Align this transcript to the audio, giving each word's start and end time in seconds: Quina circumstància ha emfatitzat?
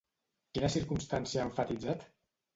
Quina 0.57 0.69
circumstància 0.75 1.43
ha 1.43 1.47
emfatitzat? 1.51 2.09